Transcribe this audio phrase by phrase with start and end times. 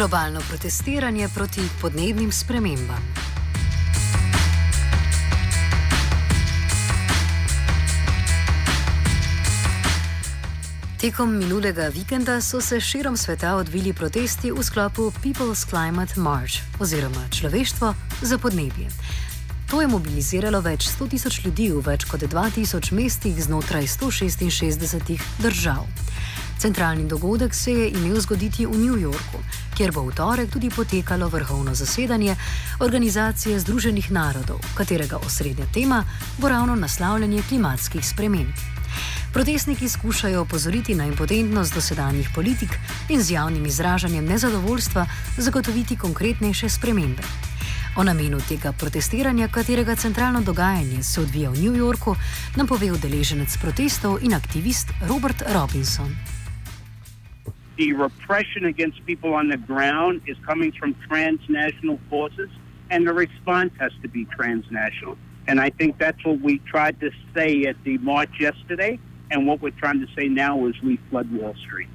[0.00, 3.02] Globalno protestiranje proti podnebnim spremembam.
[11.00, 17.28] Tekom minulega vikenda so se širom sveta odvili protesti v sklopu People's Climate March oziroma
[17.30, 18.88] Človeštvo za podnebje.
[19.70, 25.84] To je mobiliziralo več 100 tisoč ljudi v več kot 2000 mestih znotraj 166 držav.
[26.60, 29.38] Centralni dogodek se je imel zgoditi v New Yorku,
[29.76, 32.34] kjer bo v torek tudi potekalo vrhovno zasedanje
[32.84, 36.04] Organizacije Združenih narodov, katerega osrednja tema
[36.38, 38.52] bo ravno naslavljanje klimatskih sprememb.
[39.32, 42.76] Protestniki skušajo opozoriti na impotentnost dosedanjih politik
[43.08, 45.06] in z javnim izražanjem nezadovoljstva
[45.38, 47.22] zagotoviti konkretnejše spremembe.
[47.96, 52.16] O namenu tega protestiranja, katerega centralno dogajanje se odvija v New Yorku,
[52.56, 56.39] nam pove udeleženec protestov in aktivist Robert Robinson.
[57.80, 62.50] The repression against people on the ground is coming from transnational forces,
[62.90, 65.16] and the response has to be transnational.
[65.48, 68.98] And I think that's what we tried to say at the march yesterday,
[69.30, 71.88] and what we're trying to say now is we flood Wall Street.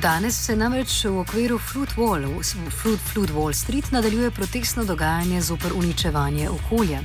[0.00, 2.22] Danes se namreč v okviru Flood Wall,
[2.70, 7.00] Flood, Flood Wall Street nadaljuje protestno dogajanje zoper uničevanje okolja,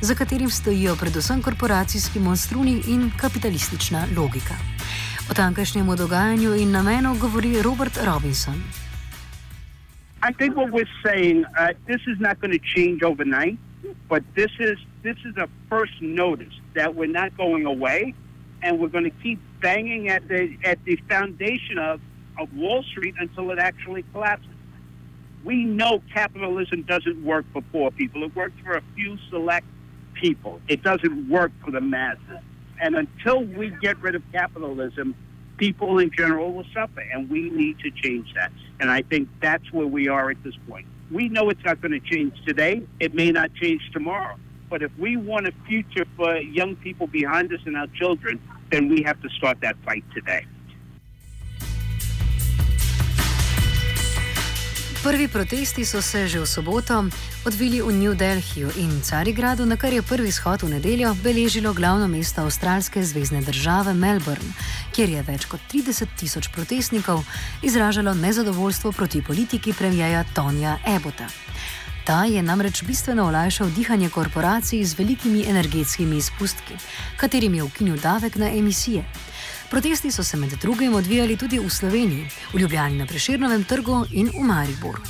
[0.00, 4.54] za katerim stojijo predvsem korporacijski monstruni in kapitalistična logika.
[5.30, 8.54] O tamkajšnjem dogajanju in namenu govori Robert Robinson.
[10.28, 13.58] I think what we're saying, uh, this is not going to change overnight,
[14.08, 18.14] but this is this is a first notice that we're not going away,
[18.62, 22.00] and we're going to keep banging at the at the foundation of
[22.40, 24.56] of Wall Street until it actually collapses.
[25.44, 28.24] We know capitalism doesn't work for poor people.
[28.24, 29.66] It works for a few select
[30.20, 30.60] people.
[30.68, 32.40] It doesn't work for the masses.
[32.80, 35.14] And until we get rid of capitalism,
[35.56, 37.02] people in general will suffer.
[37.12, 38.52] And we need to change that.
[38.80, 40.86] And I think that's where we are at this point.
[41.10, 42.82] We know it's not going to change today.
[43.00, 44.36] It may not change tomorrow.
[44.70, 48.40] But if we want a future for young people behind us and our children,
[48.70, 50.44] then we have to start that fight today.
[55.08, 57.08] Prvi protesti so se že v soboto
[57.48, 62.04] odvili v New Delhiju in Carigradu, na kar je prvi shod v nedeljo beležilo glavno
[62.04, 64.52] mesto avstralske zvezdne države Melbourne,
[64.92, 67.24] kjer je več kot 30 tisoč protestnikov
[67.64, 71.24] izražalo nezadovoljstvo proti politiki premijeja Tonija Ebota.
[72.04, 76.76] Ta je namreč bistveno olajšal dihanje korporacij z velikimi energetskimi izpustki,
[77.16, 79.08] katerim je ukinil davek na emisije.
[79.70, 82.24] Protesti so se med drugim odvijali tudi v Sloveniji,
[82.54, 85.02] v Ljubljani na Preširnovem trgu in v Mariboru.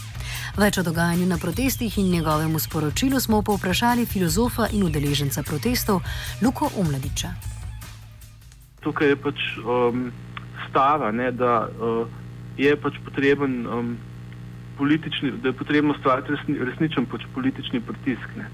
[0.59, 6.01] Več o dogajanju na protestih in njegovemu sporočilu smo povprašali filozofa in udeleženca protestov
[6.43, 7.31] Luko Umladiča.
[8.83, 10.11] Tukaj je pač um,
[10.67, 12.09] stava, ne, da uh,
[12.59, 13.93] je pač potreben um,
[14.79, 18.51] politični, da je potrebno stvariti resni, resničen pač politični pritisk ne,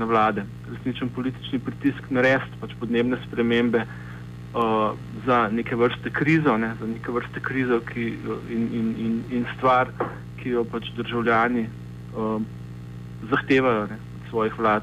[0.00, 3.84] na vlade, resničen politični pritisk na res pač podnebne spremembe
[5.26, 8.18] za neke vrste krizo, ne, za neke vrste krizo ki,
[8.50, 9.88] in, in, in, in stvar,
[10.42, 11.66] ki jo pač državljani
[12.16, 12.42] uh,
[13.30, 14.82] zahtevajo ne, od svojih vlad,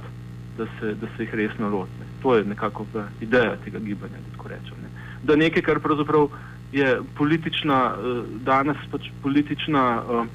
[0.57, 2.05] da se, da se jih resno lotne.
[2.21, 2.85] To je nekako
[3.21, 4.81] ideja tega gibanja, da tako rečem.
[4.81, 4.89] Ne.
[5.23, 6.29] Da nekaj, kar pravzaprav
[6.71, 10.25] je politična, uh, danes pač politična uh,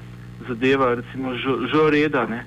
[0.47, 2.45] zadeva, recimo že reda, ne,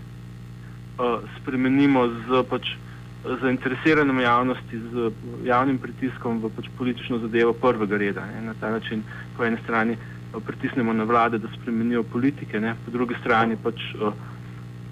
[0.98, 2.76] uh, spremenimo z pač
[3.24, 5.10] zainteresiranjem javnosti z
[5.44, 8.26] javnim pritiskom v pač politično zadevo prvega reda.
[8.26, 8.42] Ne.
[8.46, 9.02] Na ta način
[9.36, 12.74] po eni strani eh, pritisnemo na vlade, da spremenijo politike, ne.
[12.84, 14.12] po drugi strani pač uh,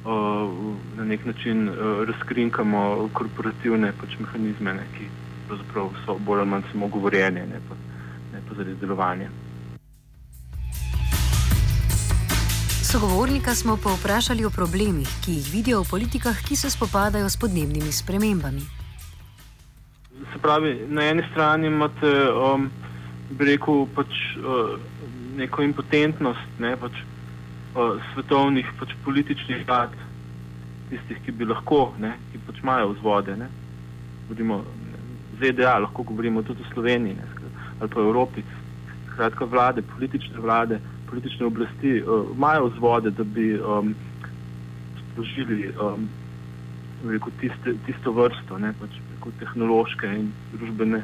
[0.05, 5.09] uh, na nek način uh, razkrinkamo korporativne pač mehanizme, ne, ki
[5.49, 7.75] pravzaprav so bolj ali manj samo govorjenje, ne pa,
[8.33, 9.31] ne pa zaradi delovanja.
[12.87, 17.37] Sogovornika smo pa vprašali o problemih, ki jih vidijo v politikah, ki se spopadajo s
[17.37, 18.63] podnebnimi spremembami.
[20.33, 22.71] Se pravi, na eni strani imate, um,
[23.31, 24.79] bi rekel, pač, uh,
[25.37, 27.03] neko impotentnost ne, pač,
[27.75, 29.99] uh, svetovnih pač, političnih vlad,
[30.91, 33.35] tistih, ki bi lahko, ne, ki pač imajo vzvode.
[33.37, 33.51] Ne.
[34.29, 34.63] Budimo,
[35.43, 37.27] ZDA, lahko govorimo tudi o Sloveniji ne,
[37.81, 38.47] ali pa Evropi.
[39.11, 40.79] Skratka, vlade, politične vlade
[41.11, 43.95] politične oblasti uh, imajo vzvode, da bi um,
[45.03, 46.09] sprožili um,
[47.05, 51.03] rekel, tiste, tisto vrsto, ne, pač, rekel, tehnološke in družbene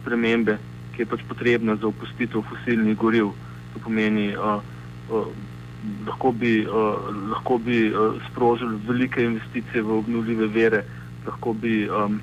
[0.00, 0.58] spremembe,
[0.94, 3.32] ki je pač potrebna za opustitev fosilnih goriv.
[3.72, 4.60] To pomeni, uh,
[5.10, 5.28] uh,
[6.06, 10.84] lahko bi, uh, lahko bi uh, sprožili velike investicije v obnovljive vere,
[11.26, 12.20] lahko bi, um,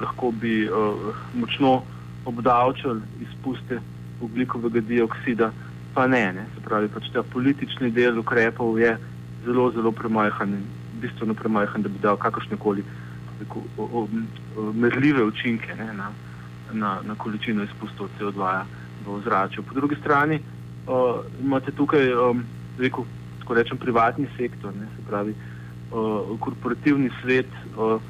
[0.00, 1.82] lahko bi uh, močno
[2.24, 3.80] obdavčili izpuste
[4.20, 5.50] ugljikovega dioksida,
[5.94, 6.32] pa ne.
[6.32, 6.46] ne.
[6.54, 8.96] Se pravi, pač ta politični del ukrepov je
[9.44, 10.64] zelo, zelo premajhen in
[11.00, 12.84] bistveno premajhen, da bi dal kakršne koli
[14.74, 16.10] merljive učinke ne, na,
[16.72, 18.62] na, na količino izpustov CO2
[19.06, 19.62] v ozračju.
[19.62, 22.44] Po drugi strani uh, imate tukaj, um,
[22.78, 23.04] rekel,
[23.40, 28.00] tako rečem, privatni sektor, ne, se pravi, uh, korporativni svet, uh,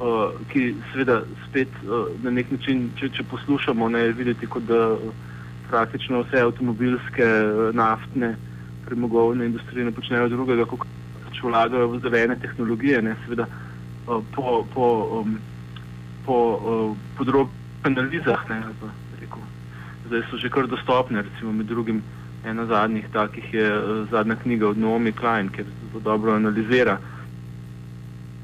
[0.00, 4.92] uh, ki seveda spet uh, na nek način, če, če poslušamo, ne videti, kot da
[4.92, 5.26] uh,
[5.70, 8.34] praktično vse avtomobilske, uh, naftne,
[8.86, 10.86] premogovne industrije ne počnejo drugega, kot
[11.24, 14.88] pač vlagajo v zelene tehnologije, ne, seveda uh, po, po,
[15.20, 15.36] um,
[16.26, 18.62] po uh, podrobnih analizah, ne,
[19.20, 19.44] rekel,
[20.08, 22.02] zdaj so že kar dostopne, recimo med drugim
[22.44, 26.98] ena zadnjih takih je uh, zadnja knjiga od Naomi Klein, kjer zelo dobro analizira,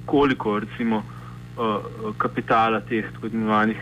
[0.07, 3.77] koliko recimo uh, kapitala teh tako imenovanih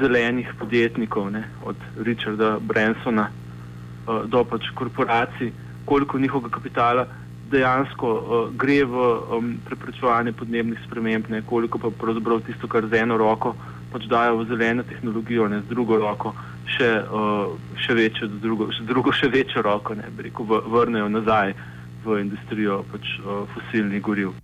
[0.00, 5.52] zelenih podjetnikov, ne, od Richarda Bransona uh, do pač korporacij,
[5.84, 7.06] koliko njihovega kapitala
[7.50, 8.94] dejansko uh, gre v
[9.36, 13.54] um, preprečevanje podnebnih sprememb, ne, koliko pa pravzaprav tisto, kar z eno roko
[13.92, 16.34] pač dajo v zeleno tehnologijo, ne, z drugo roko
[16.68, 21.08] še, uh, še večjo, z drugo, z drugo še večjo roko, ne, rekel, v, vrnejo
[21.08, 21.56] nazaj
[22.04, 24.36] v industrijo pač, uh, fosilnih goriv.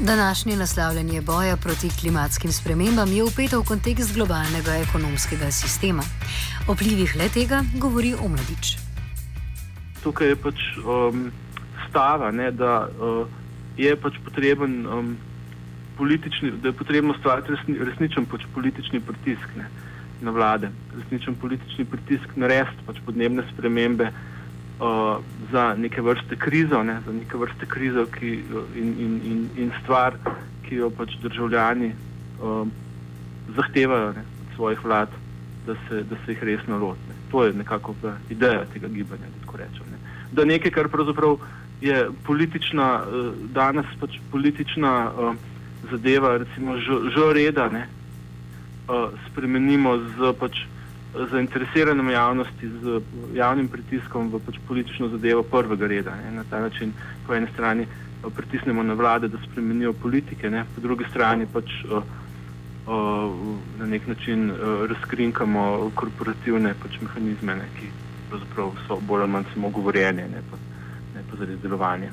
[0.00, 6.02] Današnje naslavljanje boja proti klimatskim spremembam je upeto v kontekst globalnega ekonomskega sistema.
[6.68, 8.76] O vplivih le tega govori Omladič.
[10.02, 11.32] Tukaj je pač um,
[11.88, 13.26] stava, ne, da uh,
[13.76, 15.16] je pač potreben um,
[15.96, 19.66] politični, da je potrebno stvariti resni, resničen pač politični pritisk ne,
[20.22, 24.12] na vlade, resničen politični pritisk na res pač podnebne spremembe
[24.80, 28.44] uh, za neke vrste krizo, ne, za neke vrste krizo ki,
[28.76, 30.16] in, in, in, in stvar,
[30.68, 31.92] ki jo pač državljani
[32.42, 32.68] uh,
[33.56, 35.08] zahtevajo ne, od svojih vlad,
[35.66, 37.14] da se, da se jih resno lotne.
[37.30, 37.94] To je nekako
[38.30, 39.86] ideja tega gibanja, rečem.
[39.90, 39.98] Ne.
[40.32, 41.38] Da nekaj, kar pravzaprav
[41.80, 45.34] je politična, uh, danes pač politična uh,
[45.90, 47.86] zadeva, recimo že reda, ne,
[48.88, 50.66] uh, spremenimo z pač
[51.14, 53.00] zainteresiranem javnosti z
[53.34, 56.14] javnim pritiskom v pač politično zadevo prvega reda.
[56.24, 56.30] Ne.
[56.36, 56.92] Na ta način
[57.26, 60.64] po eni strani eh, pritisnemo na vlade, da spremenijo politike, ne.
[60.74, 67.00] po drugi strani pač o, eh, o, na nek način o, eh, razkrinkamo korporativne pač
[67.00, 67.90] mehanizme, ne, ki
[68.30, 70.56] pravzaprav so bolj ali manj samo govorjenje, ne pa,
[71.14, 72.12] ne pa zaradi delovanja.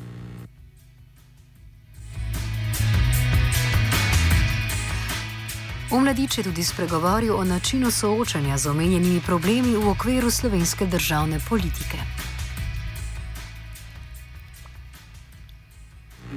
[5.91, 11.97] Omladič je tudi spregovoril o načinu soočanja z omenjenimi problemi v okviru slovenske državne politike.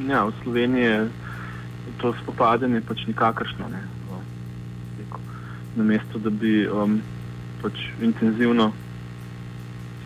[0.09, 1.09] Ja, v Sloveniji je
[1.97, 3.69] to spopadanje pač nikakršno.
[3.73, 3.81] Ne.
[5.77, 7.01] Na mesto, da bi um,
[7.63, 7.73] pač
[8.05, 8.73] intenzivno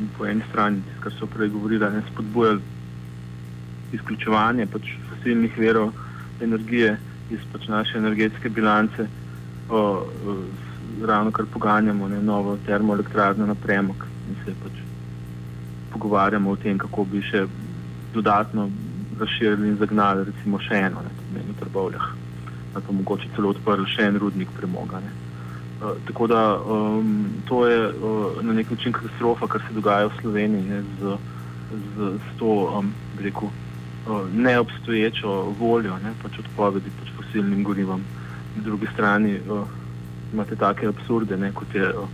[0.01, 2.61] in po eni strani, kar so prej govorili, ne spodbujali
[3.93, 5.91] izključevanje pač fosilnih verov
[6.41, 6.95] energije
[7.31, 9.09] iz pač naše energetske bilance
[9.69, 10.05] o,
[11.07, 14.81] ravno kar poganjamo ne, novo termoelektrarno na premog in se pač
[15.93, 17.47] pogovarjamo o tem, kako bi še
[18.15, 18.69] dodatno
[19.21, 22.07] razširili in zagnali recimo še eno, ne, v Trbovljah,
[22.75, 25.03] ali pa mogoče celo odprli še en rudnik premoga.
[25.05, 25.13] Ne.
[25.83, 30.19] Uh, tako da um, to je uh, na nek način katastrofa, kar se dogaja v
[30.21, 31.19] Sloveniji ne, z,
[31.97, 38.05] z, z to um, rekel, uh, neobstoječo voljo, ne, pač odpovedi pač fosilnim gorivom
[38.57, 39.67] na drugi strani uh,
[40.33, 42.09] imate take absurde, ne, kot je uh,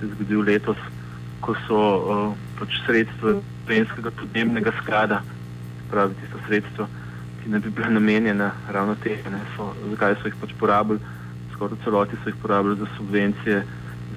[0.00, 0.76] se zgodil letos,
[1.40, 5.22] ko so uh, pač sredstva slovenskega podnebnega sklada,
[5.90, 6.88] pravi tisto sredstvo,
[7.42, 9.32] ki ne bi bila namenjena ravno tega,
[9.90, 11.00] zakaj so jih pač porabili,
[11.54, 13.62] skoraj celoti so jih porabili za subvencije,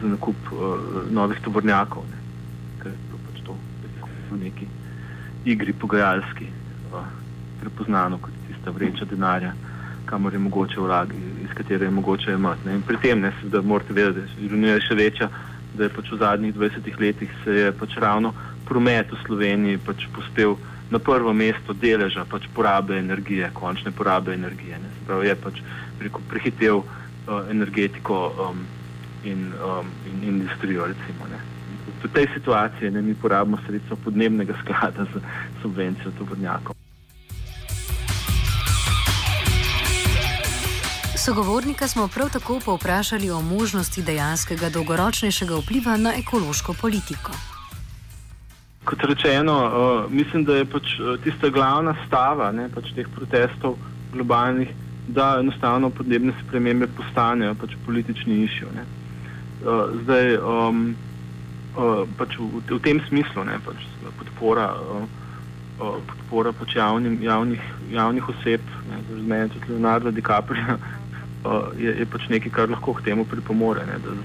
[0.01, 0.75] za nakup uh,
[1.11, 2.19] novih tovornjakov, ne,
[2.81, 3.55] ker je bilo pač to
[4.31, 4.67] v neki
[5.47, 6.51] igri pogajalski
[6.91, 7.07] uh,
[7.61, 9.53] prepoznano kot tista vreča denarja
[10.07, 11.15] kamor je mogoče vlagi,
[11.57, 12.69] iz katere je mogoče imati.
[12.69, 15.29] In pri tem, ne, da morate vedeti, da je ironija še večja,
[15.73, 18.33] da je pač v zadnjih 20 letih se je pač ravno
[18.65, 20.57] promet v Sloveniji pač pospel
[20.91, 24.77] na prvo mesto deleža pač porabe energije, končne porabe energije.
[24.77, 24.89] Ne.
[25.07, 25.61] Prav je pač
[25.99, 26.85] preko prehitev uh,
[27.49, 28.65] energetiko um,
[29.23, 31.27] in, um, in industrijo, recimo.
[31.31, 31.41] Ne.
[32.03, 35.23] V tej situaciji ne, mi porabimo sredstva podnebnega sklada za
[35.61, 36.86] subvencijo tovornjakov.
[41.27, 47.31] Sogovornika smo prav tako povprašali o možnosti dejanskega dolgoročnejšega vpliva na ekološko politiko.
[48.83, 49.55] Kot rečeno,
[50.09, 50.83] mislim, da je pač
[51.23, 53.75] tista glavna stava ne, pač teh protestov
[54.13, 54.69] globalnih,
[55.07, 58.71] da enostavno podnebne spremembe postanejo pač politični išjo.
[60.03, 60.95] Zdaj, um,
[62.17, 63.83] pač v, v tem smislu, ne, pač
[64.21, 64.69] podpora,
[66.13, 70.79] podpora pač javnim, javnih, javnih oseb, ne, za mene tudi Leonardo DiCaprio,
[71.79, 74.15] je, je pač nekaj, kar lahko k temu pripomore, ne, da,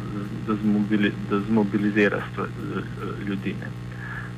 [0.47, 2.49] da, zmobili, da zmobilizira stvar,
[3.29, 3.55] ljudi.
[3.61, 3.71] Ne.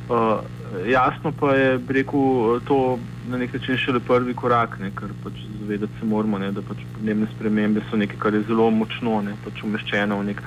[0.09, 0.41] Uh,
[0.87, 2.99] jasno pa je, rekel, to
[3.29, 6.83] na nek način šele prvi korak, ne, ker pač zavedati se moramo, ne, da pač
[6.97, 10.43] podnebne spremembe so nekaj, kar je zelo močno ne, pač umeščeno v nek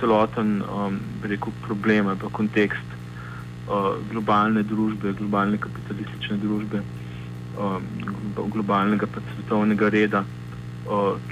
[0.00, 6.84] celoten um, rekel, problem ali kontekst uh, globalne družbe, globalne kapitalistične družbe,
[7.58, 7.90] um,
[8.54, 10.24] globalnega pa svetovnega reda,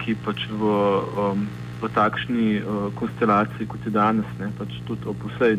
[0.00, 0.73] ki pač v,
[1.19, 1.45] um,
[1.83, 5.59] v takšni uh, konstelaciji, kot je danes, ne, pač tudi opusej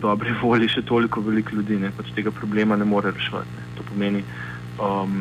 [0.00, 3.56] dobri volji še toliko veliko ljudi, ne, pač tega problema ne more reševati.
[3.56, 3.66] Ne.
[3.76, 4.22] To pomeni
[4.80, 5.16] um,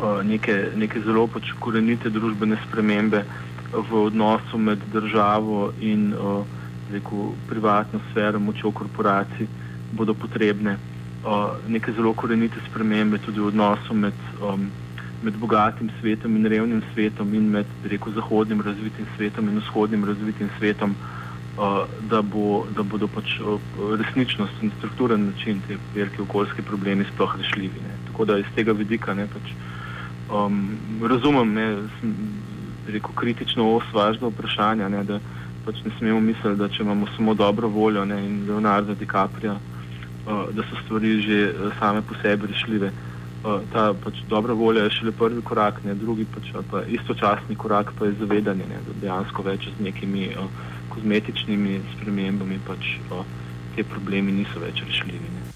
[0.00, 3.24] uh, neke, neke zelo pač korenite družbene spremembe
[3.72, 6.42] v odnosu med državo in uh,
[6.92, 9.48] rekel, privatno sfero, močjo korporacij
[9.96, 10.76] bodo potrebne.
[11.22, 14.68] Uh, neke zelo korenite spremembe tudi v odnosu med, um,
[15.22, 20.50] med bogatim svetom in revnim svetom in med rekel, zahodnim razvitim svetom in vzhodnim razvitim
[20.58, 20.96] svetom
[22.08, 23.36] da, bo, da bodo pač
[23.98, 27.82] resničnost in strukturen način te velike okoljske problemi sploh rešljivi.
[27.84, 27.96] Ne.
[28.06, 29.52] Tako da iz tega vidika ne, pač,
[30.32, 31.66] um, razumem, ne,
[32.00, 32.14] sem,
[32.88, 35.20] rekel, kritično os važnega vprašanja, ne, da
[35.66, 39.58] pač ne smemo misliti, da če imamo samo dobro voljo ne, in Leonardo DiCaprio,
[40.26, 41.40] uh, da so stvari že
[41.78, 42.88] same po sebi rešljive.
[42.88, 43.11] Uh,
[43.72, 48.06] ta pač dobra volja je šele prvi korak, ne, drugi pač, pa istočasni korak pa
[48.06, 50.46] je zavedanje, ne, da dejansko več z nekimi uh,
[50.94, 53.24] kozmetičnimi spremembami pač o,
[53.76, 55.32] te problemi niso več rešljivi.
[55.32, 55.48] Ne.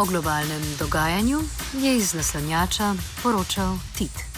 [0.00, 1.44] O globalnem dogajanju
[1.76, 4.29] je iz naslanjača poročal Tit.